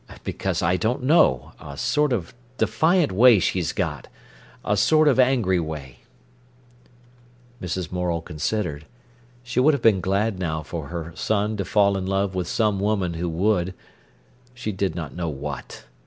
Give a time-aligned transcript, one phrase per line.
[0.23, 5.99] "Because I don't know—a sort of defiant way she's got—a sort of angry way."
[7.61, 7.91] Mrs.
[7.91, 8.87] Morel considered.
[9.43, 12.79] She would have been glad now for her son to fall in love with some
[12.79, 15.85] woman who would—she did not know what.